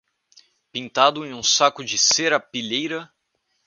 Pintado 0.71 1.23
em 1.27 1.31
um 1.35 1.43
saco 1.43 1.85
de 1.85 1.95
serapilheira 1.95 3.13